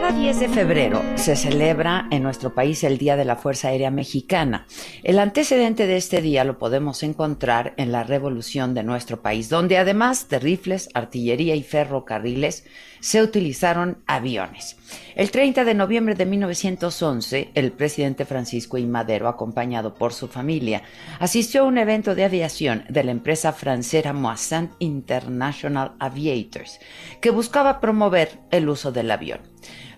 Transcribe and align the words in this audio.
Cada 0.00 0.16
10 0.16 0.38
de 0.38 0.48
febrero 0.48 1.02
se 1.16 1.34
celebra 1.34 2.06
en 2.12 2.22
nuestro 2.22 2.54
país 2.54 2.84
el 2.84 2.98
Día 2.98 3.16
de 3.16 3.24
la 3.24 3.34
Fuerza 3.34 3.68
Aérea 3.68 3.90
Mexicana. 3.90 4.64
El 5.02 5.18
antecedente 5.18 5.88
de 5.88 5.96
este 5.96 6.22
día 6.22 6.44
lo 6.44 6.56
podemos 6.56 7.02
encontrar 7.02 7.74
en 7.78 7.90
la 7.90 8.04
revolución 8.04 8.74
de 8.74 8.84
nuestro 8.84 9.22
país, 9.22 9.48
donde 9.48 9.76
además 9.76 10.28
de 10.28 10.38
rifles, 10.38 10.88
artillería 10.94 11.56
y 11.56 11.64
ferrocarriles, 11.64 12.64
se 13.00 13.22
utilizaron 13.22 13.98
aviones. 14.06 14.76
El 15.16 15.32
30 15.32 15.64
de 15.64 15.74
noviembre 15.74 16.14
de 16.14 16.26
1911, 16.26 17.50
el 17.54 17.72
presidente 17.72 18.24
Francisco 18.24 18.78
I. 18.78 18.86
Madero, 18.86 19.26
acompañado 19.26 19.94
por 19.94 20.12
su 20.12 20.28
familia, 20.28 20.82
asistió 21.18 21.62
a 21.62 21.64
un 21.64 21.76
evento 21.76 22.14
de 22.14 22.24
aviación 22.24 22.84
de 22.88 23.02
la 23.02 23.10
empresa 23.10 23.52
francesa 23.52 24.12
Moissan 24.12 24.70
International 24.78 25.96
Aviators, 25.98 26.78
que 27.20 27.30
buscaba 27.30 27.80
promover 27.80 28.38
el 28.52 28.68
uso 28.68 28.92
del 28.92 29.10
avión. 29.10 29.40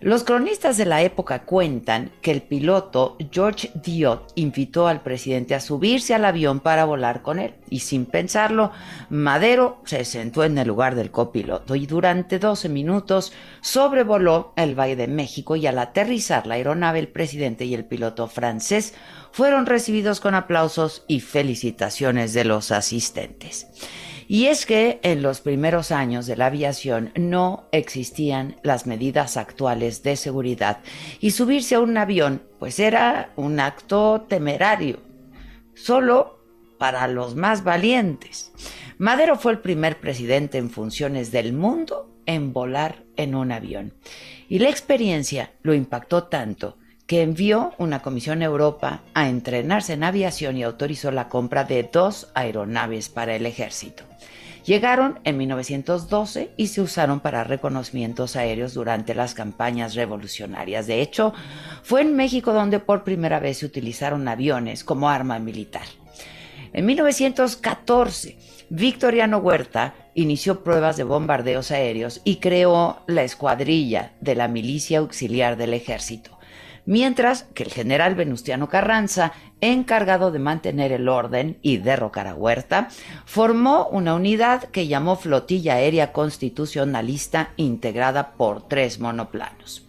Los 0.00 0.24
cronistas 0.24 0.78
de 0.78 0.86
la 0.86 1.02
época 1.02 1.42
cuentan 1.42 2.10
que 2.22 2.30
el 2.30 2.40
piloto 2.40 3.18
George 3.30 3.70
Diot 3.74 4.32
invitó 4.34 4.88
al 4.88 5.02
presidente 5.02 5.54
a 5.54 5.60
subirse 5.60 6.14
al 6.14 6.24
avión 6.24 6.60
para 6.60 6.86
volar 6.86 7.20
con 7.20 7.38
él 7.38 7.54
y 7.68 7.80
sin 7.80 8.06
pensarlo, 8.06 8.72
Madero 9.10 9.82
se 9.84 10.06
sentó 10.06 10.42
en 10.42 10.56
el 10.56 10.68
lugar 10.68 10.94
del 10.94 11.10
copiloto 11.10 11.74
y 11.74 11.86
durante 11.86 12.38
12 12.38 12.70
minutos 12.70 13.34
sobrevoló 13.60 14.54
el 14.56 14.74
Valle 14.74 14.96
de 14.96 15.06
México 15.06 15.54
y 15.54 15.66
al 15.66 15.78
aterrizar 15.78 16.46
la 16.46 16.54
aeronave 16.54 16.98
el 16.98 17.08
presidente 17.08 17.66
y 17.66 17.74
el 17.74 17.84
piloto 17.84 18.26
francés 18.26 18.94
fueron 19.32 19.66
recibidos 19.66 20.20
con 20.20 20.34
aplausos 20.34 21.04
y 21.08 21.20
felicitaciones 21.20 22.32
de 22.32 22.44
los 22.44 22.72
asistentes. 22.72 23.68
Y 24.32 24.46
es 24.46 24.64
que 24.64 25.00
en 25.02 25.22
los 25.22 25.40
primeros 25.40 25.90
años 25.90 26.24
de 26.26 26.36
la 26.36 26.46
aviación 26.46 27.10
no 27.16 27.64
existían 27.72 28.54
las 28.62 28.86
medidas 28.86 29.36
actuales 29.36 30.04
de 30.04 30.14
seguridad 30.14 30.82
y 31.18 31.32
subirse 31.32 31.74
a 31.74 31.80
un 31.80 31.96
avión 31.96 32.40
pues 32.60 32.78
era 32.78 33.32
un 33.34 33.58
acto 33.58 34.26
temerario, 34.28 35.00
solo 35.74 36.44
para 36.78 37.08
los 37.08 37.34
más 37.34 37.64
valientes. 37.64 38.52
Madero 38.98 39.34
fue 39.34 39.50
el 39.50 39.58
primer 39.58 39.98
presidente 39.98 40.58
en 40.58 40.70
funciones 40.70 41.32
del 41.32 41.52
mundo 41.52 42.14
en 42.24 42.52
volar 42.52 43.02
en 43.16 43.34
un 43.34 43.50
avión. 43.50 43.94
Y 44.48 44.60
la 44.60 44.68
experiencia 44.68 45.54
lo 45.62 45.74
impactó 45.74 46.28
tanto 46.28 46.78
que 47.10 47.22
envió 47.22 47.72
una 47.76 48.02
comisión 48.02 48.40
a 48.40 48.44
Europa 48.44 49.02
a 49.14 49.28
entrenarse 49.28 49.94
en 49.94 50.04
aviación 50.04 50.56
y 50.56 50.62
autorizó 50.62 51.10
la 51.10 51.28
compra 51.28 51.64
de 51.64 51.82
dos 51.82 52.28
aeronaves 52.34 53.08
para 53.08 53.34
el 53.34 53.46
ejército. 53.46 54.04
Llegaron 54.64 55.18
en 55.24 55.36
1912 55.36 56.52
y 56.56 56.68
se 56.68 56.80
usaron 56.80 57.18
para 57.18 57.42
reconocimientos 57.42 58.36
aéreos 58.36 58.74
durante 58.74 59.16
las 59.16 59.34
campañas 59.34 59.96
revolucionarias. 59.96 60.86
De 60.86 61.02
hecho, 61.02 61.34
fue 61.82 62.02
en 62.02 62.14
México 62.14 62.52
donde 62.52 62.78
por 62.78 63.02
primera 63.02 63.40
vez 63.40 63.58
se 63.58 63.66
utilizaron 63.66 64.28
aviones 64.28 64.84
como 64.84 65.10
arma 65.10 65.40
militar. 65.40 65.86
En 66.72 66.86
1914, 66.86 68.38
Victoriano 68.68 69.38
Huerta 69.38 69.94
inició 70.14 70.62
pruebas 70.62 70.96
de 70.96 71.02
bombardeos 71.02 71.72
aéreos 71.72 72.20
y 72.22 72.36
creó 72.36 73.02
la 73.08 73.24
escuadrilla 73.24 74.12
de 74.20 74.36
la 74.36 74.46
milicia 74.46 75.00
auxiliar 75.00 75.56
del 75.56 75.74
ejército 75.74 76.38
mientras 76.90 77.44
que 77.54 77.62
el 77.62 77.70
general 77.70 78.16
Venustiano 78.16 78.68
Carranza, 78.68 79.32
encargado 79.60 80.32
de 80.32 80.40
mantener 80.40 80.90
el 80.90 81.08
orden 81.08 81.56
y 81.62 81.76
derrocar 81.76 82.26
a 82.26 82.34
Huerta, 82.34 82.88
formó 83.26 83.86
una 83.86 84.12
unidad 84.14 84.64
que 84.64 84.88
llamó 84.88 85.14
Flotilla 85.14 85.74
Aérea 85.74 86.10
Constitucionalista 86.10 87.52
integrada 87.56 88.32
por 88.32 88.66
tres 88.66 88.98
monoplanos. 88.98 89.86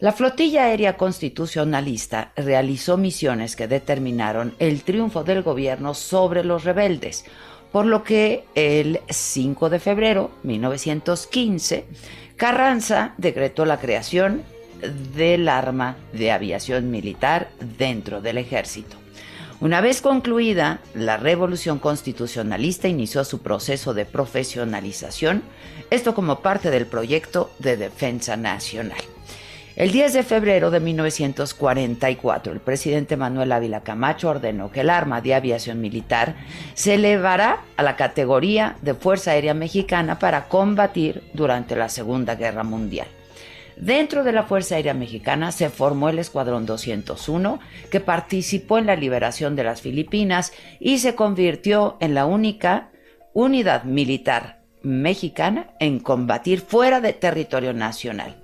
La 0.00 0.10
flotilla 0.10 0.64
aérea 0.64 0.96
constitucionalista 0.96 2.32
realizó 2.34 2.96
misiones 2.96 3.54
que 3.54 3.68
determinaron 3.68 4.54
el 4.58 4.82
triunfo 4.82 5.22
del 5.22 5.44
gobierno 5.44 5.94
sobre 5.94 6.42
los 6.42 6.64
rebeldes, 6.64 7.24
por 7.70 7.86
lo 7.86 8.02
que 8.02 8.44
el 8.56 9.00
5 9.08 9.70
de 9.70 9.78
febrero 9.78 10.32
de 10.42 10.48
1915 10.48 11.86
Carranza 12.36 13.14
decretó 13.18 13.64
la 13.64 13.78
creación 13.78 14.42
del 15.14 15.48
arma 15.48 15.96
de 16.12 16.32
aviación 16.32 16.90
militar 16.90 17.50
dentro 17.78 18.20
del 18.20 18.38
ejército. 18.38 18.96
Una 19.60 19.80
vez 19.80 20.02
concluida, 20.02 20.80
la 20.94 21.16
revolución 21.16 21.78
constitucionalista 21.78 22.88
inició 22.88 23.24
su 23.24 23.40
proceso 23.40 23.94
de 23.94 24.04
profesionalización, 24.04 25.42
esto 25.90 26.14
como 26.14 26.40
parte 26.40 26.70
del 26.70 26.86
proyecto 26.86 27.50
de 27.60 27.76
defensa 27.76 28.36
nacional. 28.36 28.98
El 29.76 29.90
10 29.90 30.12
de 30.12 30.22
febrero 30.22 30.70
de 30.70 30.78
1944, 30.78 32.52
el 32.52 32.60
presidente 32.60 33.16
Manuel 33.16 33.50
Ávila 33.50 33.80
Camacho 33.80 34.28
ordenó 34.28 34.70
que 34.70 34.82
el 34.82 34.90
arma 34.90 35.20
de 35.20 35.34
aviación 35.34 35.80
militar 35.80 36.36
se 36.74 36.94
elevará 36.94 37.62
a 37.76 37.82
la 37.82 37.96
categoría 37.96 38.76
de 38.82 38.94
Fuerza 38.94 39.32
Aérea 39.32 39.54
Mexicana 39.54 40.20
para 40.20 40.46
combatir 40.46 41.24
durante 41.32 41.74
la 41.74 41.88
Segunda 41.88 42.36
Guerra 42.36 42.62
Mundial. 42.62 43.08
Dentro 43.76 44.22
de 44.24 44.32
la 44.32 44.44
Fuerza 44.44 44.76
Aérea 44.76 44.94
Mexicana 44.94 45.50
se 45.52 45.68
formó 45.68 46.08
el 46.08 46.18
Escuadrón 46.18 46.64
201, 46.66 47.58
que 47.90 48.00
participó 48.00 48.78
en 48.78 48.86
la 48.86 48.96
liberación 48.96 49.56
de 49.56 49.64
las 49.64 49.82
Filipinas 49.82 50.52
y 50.78 50.98
se 50.98 51.14
convirtió 51.14 51.96
en 52.00 52.14
la 52.14 52.26
única 52.26 52.90
unidad 53.32 53.84
militar 53.84 54.64
mexicana 54.84 55.70
en 55.80 55.98
combatir 55.98 56.60
fuera 56.60 57.00
de 57.00 57.14
territorio 57.14 57.72
nacional. 57.72 58.36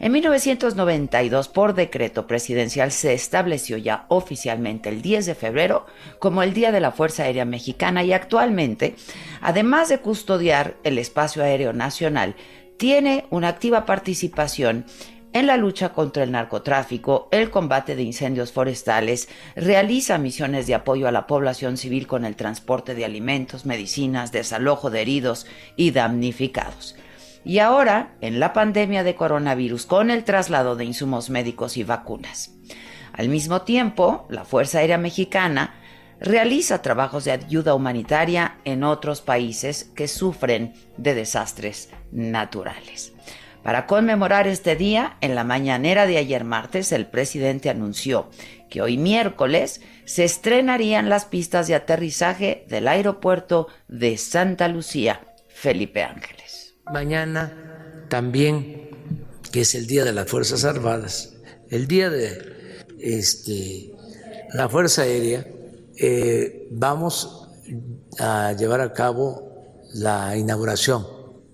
En 0.00 0.12
1992, 0.12 1.48
por 1.48 1.74
decreto 1.74 2.26
presidencial, 2.26 2.90
se 2.90 3.14
estableció 3.14 3.78
ya 3.78 4.04
oficialmente 4.08 4.88
el 4.88 5.00
10 5.00 5.26
de 5.26 5.34
febrero 5.34 5.86
como 6.18 6.42
el 6.42 6.52
Día 6.52 6.72
de 6.72 6.80
la 6.80 6.90
Fuerza 6.90 7.22
Aérea 7.22 7.44
Mexicana 7.44 8.02
y 8.02 8.12
actualmente, 8.12 8.96
además 9.40 9.88
de 9.88 9.98
custodiar 9.98 10.74
el 10.82 10.98
espacio 10.98 11.42
aéreo 11.42 11.72
nacional, 11.72 12.34
tiene 12.76 13.26
una 13.30 13.48
activa 13.48 13.86
participación 13.86 14.86
en 15.34 15.48
la 15.48 15.56
lucha 15.56 15.92
contra 15.92 16.22
el 16.22 16.30
narcotráfico, 16.30 17.28
el 17.32 17.50
combate 17.50 17.96
de 17.96 18.04
incendios 18.04 18.52
forestales, 18.52 19.28
realiza 19.56 20.16
misiones 20.16 20.68
de 20.68 20.76
apoyo 20.76 21.08
a 21.08 21.12
la 21.12 21.26
población 21.26 21.76
civil 21.76 22.06
con 22.06 22.24
el 22.24 22.36
transporte 22.36 22.94
de 22.94 23.04
alimentos, 23.04 23.66
medicinas, 23.66 24.30
desalojo 24.30 24.90
de 24.90 25.02
heridos 25.02 25.46
y 25.76 25.90
damnificados. 25.90 26.96
y 27.46 27.58
ahora 27.58 28.14
en 28.22 28.40
la 28.40 28.54
pandemia 28.54 29.04
de 29.04 29.16
coronavirus 29.16 29.84
con 29.84 30.10
el 30.10 30.24
traslado 30.24 30.76
de 30.76 30.86
insumos 30.86 31.28
médicos 31.28 31.76
y 31.76 31.84
vacunas. 31.84 32.54
Al 33.12 33.28
mismo 33.28 33.62
tiempo, 33.62 34.26
la 34.30 34.44
Fuerza 34.44 34.78
Aérea 34.78 34.96
Mexicana 34.96 35.74
realiza 36.24 36.82
trabajos 36.82 37.24
de 37.24 37.32
ayuda 37.32 37.74
humanitaria 37.74 38.58
en 38.64 38.82
otros 38.82 39.20
países 39.20 39.90
que 39.94 40.08
sufren 40.08 40.74
de 40.96 41.14
desastres 41.14 41.90
naturales. 42.10 43.12
Para 43.62 43.86
conmemorar 43.86 44.46
este 44.46 44.76
día, 44.76 45.16
en 45.20 45.34
la 45.34 45.44
mañanera 45.44 46.06
de 46.06 46.18
ayer 46.18 46.44
martes, 46.44 46.92
el 46.92 47.06
presidente 47.06 47.70
anunció 47.70 48.28
que 48.68 48.82
hoy 48.82 48.98
miércoles 48.98 49.80
se 50.04 50.24
estrenarían 50.24 51.08
las 51.08 51.24
pistas 51.24 51.66
de 51.66 51.74
aterrizaje 51.74 52.66
del 52.68 52.88
aeropuerto 52.88 53.68
de 53.88 54.18
Santa 54.18 54.68
Lucía, 54.68 55.20
Felipe 55.48 56.02
Ángeles. 56.02 56.74
Mañana 56.92 58.06
también, 58.08 58.90
que 59.50 59.62
es 59.62 59.74
el 59.74 59.86
Día 59.86 60.04
de 60.04 60.12
las 60.12 60.28
Fuerzas 60.28 60.64
Armadas, 60.64 61.34
el 61.70 61.86
Día 61.86 62.10
de 62.10 62.84
este, 63.00 63.92
la 64.52 64.68
Fuerza 64.68 65.02
Aérea, 65.02 65.46
eh, 65.96 66.68
vamos 66.70 67.48
a 68.18 68.52
llevar 68.52 68.80
a 68.80 68.92
cabo 68.92 69.80
la 69.94 70.36
inauguración 70.36 71.06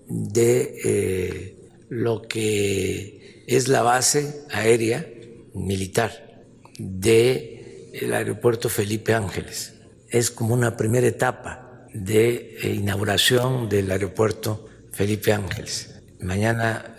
de 0.07 0.75
eh, 0.83 1.57
lo 1.89 2.21
que 2.23 3.43
es 3.47 3.67
la 3.67 3.81
base 3.81 4.45
aérea 4.51 5.05
militar 5.53 6.43
del 6.77 8.13
aeropuerto 8.13 8.69
Felipe 8.69 9.13
Ángeles. 9.13 9.75
Es 10.09 10.31
como 10.31 10.53
una 10.53 10.75
primera 10.75 11.07
etapa 11.07 11.87
de 11.93 12.57
eh, 12.61 12.73
inauguración 12.73 13.69
del 13.69 13.91
aeropuerto 13.91 14.65
Felipe 14.91 15.33
Ángeles. 15.33 15.89
Mañana 16.19 16.97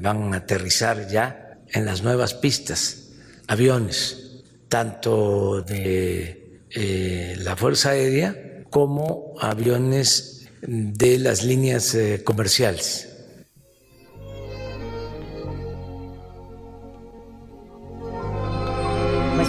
van 0.00 0.32
a 0.32 0.36
aterrizar 0.36 1.08
ya 1.08 1.58
en 1.72 1.84
las 1.84 2.04
nuevas 2.04 2.34
pistas 2.34 3.10
aviones, 3.48 4.44
tanto 4.68 5.62
de 5.62 6.39
eh, 6.74 7.36
la 7.38 7.56
Fuerza 7.56 7.90
Aérea 7.90 8.64
como 8.70 9.34
aviones 9.40 10.48
de 10.62 11.18
las 11.18 11.42
líneas 11.44 11.96
comerciales. 12.24 13.10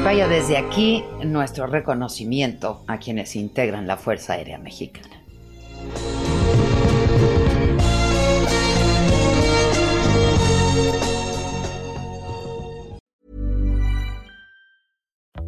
vaya 0.03 0.27
desde 0.27 0.57
aquí 0.57 1.03
nuestro 1.23 1.67
reconocimiento 1.67 2.83
a 2.87 2.97
quienes 2.97 3.35
integran 3.35 3.85
la 3.85 3.97
Fuerza 3.97 4.33
Aérea 4.33 4.57
Mexicana. 4.57 5.10